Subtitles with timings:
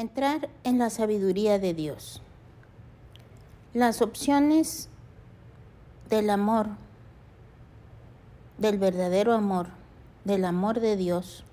[0.00, 2.22] Entrar en la sabiduría de Dios.
[3.74, 4.88] Las opciones
[6.08, 6.68] del amor,
[8.56, 9.66] del verdadero amor,
[10.24, 11.44] del amor de Dios,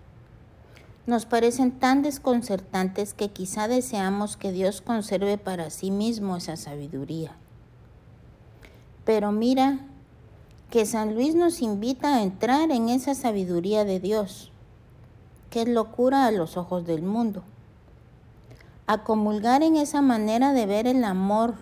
[1.07, 7.35] nos parecen tan desconcertantes que quizá deseamos que Dios conserve para sí mismo esa sabiduría.
[9.03, 9.79] Pero mira
[10.69, 14.53] que San Luis nos invita a entrar en esa sabiduría de Dios,
[15.49, 17.43] que es locura a los ojos del mundo
[18.87, 21.55] a comulgar en esa manera de ver el amor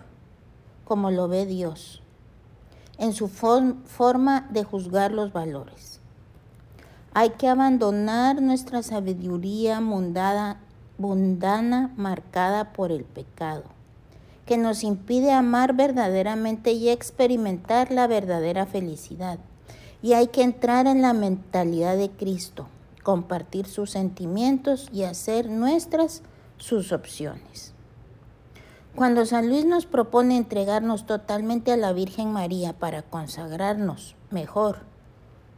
[0.85, 2.03] como lo ve Dios,
[2.99, 5.99] en su forma de juzgar los valores.
[7.15, 10.59] Hay que abandonar nuestra sabiduría mundana,
[10.99, 13.63] mundana marcada por el pecado,
[14.45, 19.39] que nos impide amar verdaderamente y experimentar la verdadera felicidad.
[20.03, 22.67] Y hay que entrar en la mentalidad de Cristo,
[23.01, 26.21] compartir sus sentimientos y hacer nuestras
[26.57, 27.73] sus opciones.
[28.95, 34.79] Cuando San Luis nos propone entregarnos totalmente a la Virgen María para consagrarnos mejor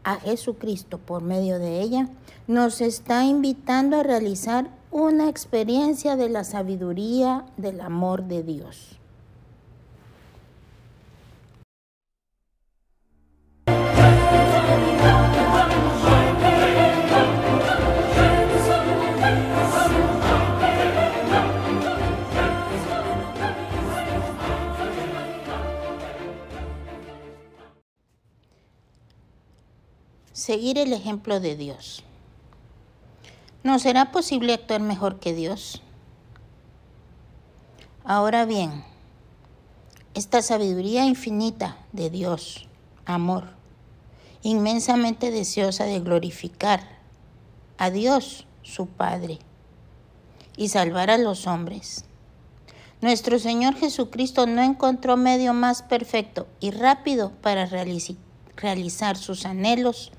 [0.04, 2.10] a Jesucristo por medio de ella,
[2.48, 8.98] nos está invitando a realizar una experiencia de la sabiduría del amor de Dios.
[30.34, 32.04] Seguir el ejemplo de Dios.
[33.64, 35.82] ¿No será posible actuar mejor que Dios?
[38.04, 38.84] Ahora bien,
[40.14, 42.68] esta sabiduría infinita de Dios,
[43.06, 43.50] amor,
[44.42, 46.98] inmensamente deseosa de glorificar
[47.78, 49.40] a Dios, su Padre,
[50.56, 52.06] y salvar a los hombres.
[53.02, 57.68] Nuestro Señor Jesucristo no encontró medio más perfecto y rápido para
[58.58, 60.12] realizar sus anhelos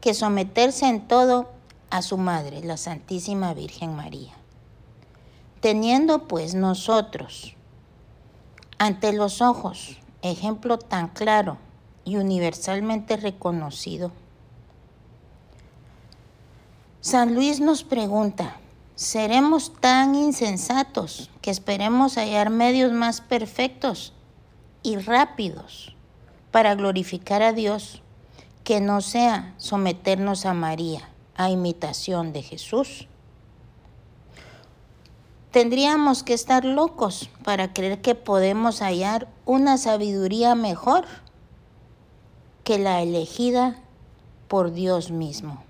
[0.00, 1.50] que someterse en todo
[1.90, 4.34] a su Madre, la Santísima Virgen María.
[5.60, 7.56] Teniendo pues nosotros
[8.78, 11.58] ante los ojos ejemplo tan claro
[12.04, 14.12] y universalmente reconocido,
[17.00, 18.56] San Luis nos pregunta,
[18.96, 24.12] ¿seremos tan insensatos que esperemos hallar medios más perfectos
[24.82, 25.95] y rápidos
[26.50, 28.02] para glorificar a Dios
[28.64, 33.08] que no sea someternos a María, a imitación de Jesús.
[35.50, 41.04] Tendríamos que estar locos para creer que podemos hallar una sabiduría mejor
[42.64, 43.76] que la elegida
[44.48, 45.65] por Dios mismo.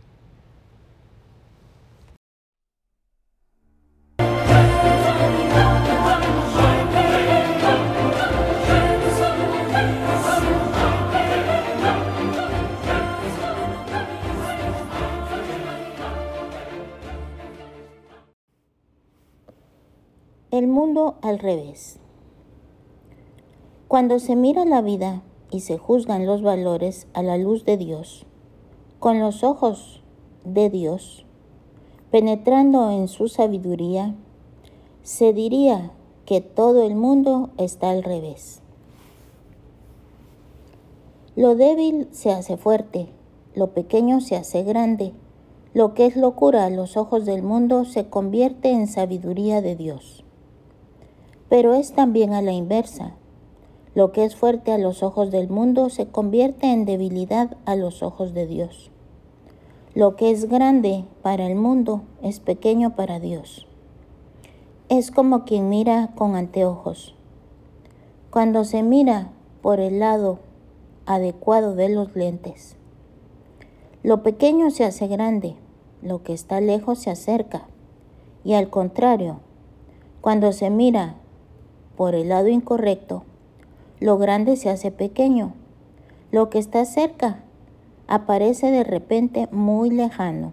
[20.57, 21.99] El mundo al revés.
[23.89, 28.25] Cuando se mira la vida y se juzgan los valores a la luz de Dios,
[28.99, 30.03] con los ojos
[30.47, 31.27] de Dios,
[32.11, 34.15] penetrando en su sabiduría,
[35.03, 35.91] se diría
[36.25, 38.63] que todo el mundo está al revés.
[41.35, 43.11] Lo débil se hace fuerte,
[43.55, 45.13] lo pequeño se hace grande,
[45.75, 50.23] lo que es locura a los ojos del mundo se convierte en sabiduría de Dios
[51.49, 53.15] pero es también a la inversa.
[53.95, 58.03] Lo que es fuerte a los ojos del mundo se convierte en debilidad a los
[58.03, 58.91] ojos de Dios.
[59.95, 63.67] Lo que es grande para el mundo es pequeño para Dios.
[64.91, 67.15] Es como quien mira con anteojos.
[68.31, 69.31] Cuando se mira
[69.63, 70.41] por el lado
[71.07, 72.77] adecuado de los lentes,
[74.03, 75.57] lo pequeño se hace grande,
[76.03, 77.67] lo que está lejos se acerca.
[78.45, 79.41] Y al contrario,
[80.21, 81.17] cuando se mira
[81.97, 83.25] por el lado incorrecto,
[84.01, 85.55] lo grande se hace pequeño.
[86.31, 87.43] Lo que está cerca
[88.07, 90.53] aparece de repente muy lejano.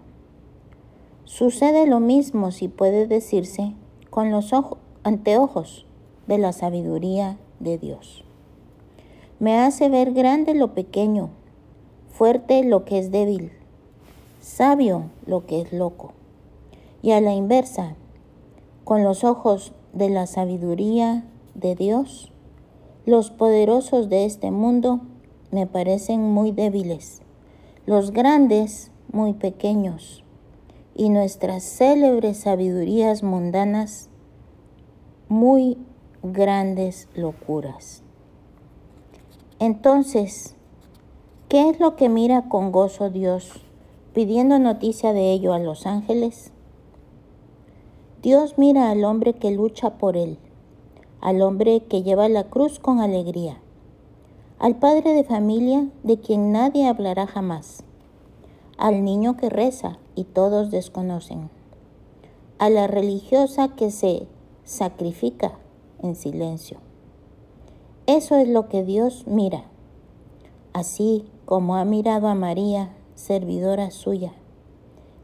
[1.24, 3.74] Sucede lo mismo, si puede decirse,
[4.10, 4.52] con los
[5.02, 5.86] anteojos
[6.26, 8.24] de la sabiduría de Dios.
[9.38, 11.30] Me hace ver grande lo pequeño,
[12.08, 13.52] fuerte lo que es débil,
[14.40, 16.12] sabio lo que es loco.
[17.02, 17.96] Y a la inversa,
[18.84, 21.24] con los ojos de la sabiduría
[21.54, 22.32] de Dios,
[23.06, 25.00] los poderosos de este mundo
[25.50, 27.22] me parecen muy débiles,
[27.86, 30.24] los grandes muy pequeños,
[30.94, 34.08] y nuestras célebres sabidurías mundanas
[35.28, 35.78] muy
[36.22, 38.02] grandes locuras.
[39.58, 40.56] Entonces,
[41.48, 43.60] ¿qué es lo que mira con gozo Dios
[44.12, 46.52] pidiendo noticia de ello a los ángeles?
[48.22, 50.38] Dios mira al hombre que lucha por él,
[51.24, 53.56] al hombre que lleva la cruz con alegría,
[54.58, 57.82] al padre de familia de quien nadie hablará jamás,
[58.76, 61.48] al niño que reza y todos desconocen,
[62.58, 64.28] a la religiosa que se
[64.64, 65.52] sacrifica
[66.02, 66.76] en silencio.
[68.06, 69.64] Eso es lo que Dios mira,
[70.74, 74.34] así como ha mirado a María, servidora suya,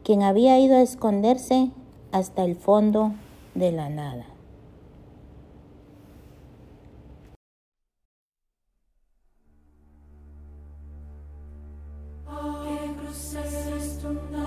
[0.03, 1.69] quien había ido a esconderse
[2.11, 3.11] hasta el fondo
[3.53, 4.30] de la nada.
[14.03, 14.40] nuestro